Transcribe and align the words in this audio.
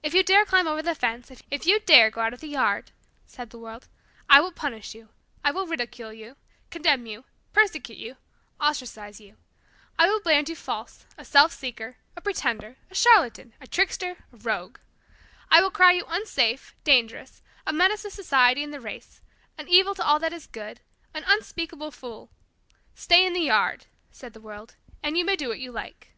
If 0.00 0.14
you 0.14 0.22
dare 0.22 0.44
climb 0.44 0.68
over 0.68 0.80
the 0.80 0.94
fence 0.94 1.28
if 1.50 1.66
you 1.66 1.80
dare 1.80 2.08
go 2.08 2.20
out 2.20 2.32
of 2.32 2.38
the 2.40 2.46
yard," 2.46 2.92
said 3.26 3.50
the 3.50 3.58
world, 3.58 3.88
"I 4.30 4.40
will 4.40 4.52
punish 4.52 4.94
you 4.94 5.08
I 5.42 5.50
will 5.50 5.66
ridicule 5.66 6.12
you, 6.12 6.36
condemn 6.70 7.04
you, 7.04 7.24
persecute 7.52 7.98
you, 7.98 8.16
ostracize 8.60 9.20
you. 9.20 9.36
I 9.98 10.06
will 10.06 10.20
brand 10.20 10.48
you 10.48 10.54
false, 10.54 11.04
a 11.18 11.24
self 11.24 11.52
seeker, 11.52 11.96
a 12.14 12.20
pretender, 12.20 12.76
a 12.92 12.94
charlatan, 12.94 13.54
a 13.60 13.66
trickster, 13.66 14.18
a 14.32 14.36
rogue. 14.36 14.78
I 15.50 15.60
will 15.60 15.72
cry 15.72 15.90
you 15.94 16.04
unsafe, 16.06 16.76
dangerous, 16.84 17.42
a 17.66 17.72
menace 17.72 18.02
to 18.02 18.10
society 18.12 18.62
and 18.62 18.72
the 18.72 18.78
race, 18.80 19.20
an 19.58 19.66
evil 19.66 19.96
to 19.96 20.04
all 20.04 20.20
that 20.20 20.32
is 20.32 20.46
good, 20.46 20.78
an 21.12 21.24
unspeakable 21.26 21.90
fool. 21.90 22.30
Stay 22.94 23.26
in 23.26 23.32
the 23.32 23.40
yard," 23.40 23.86
said 24.12 24.32
the 24.32 24.40
world, 24.40 24.76
"and 25.02 25.18
you 25.18 25.24
may 25.24 25.34
do 25.34 25.48
what 25.48 25.58
you 25.58 25.72
like." 25.72 26.12